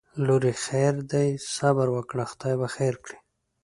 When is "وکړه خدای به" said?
1.95-2.67